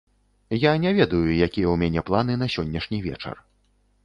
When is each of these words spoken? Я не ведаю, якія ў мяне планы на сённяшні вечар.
Я 0.61 0.71
не 0.85 0.93
ведаю, 0.99 1.21
якія 1.47 1.67
ў 1.69 1.75
мяне 1.83 2.01
планы 2.09 2.39
на 2.45 2.49
сённяшні 2.55 3.05
вечар. 3.09 3.35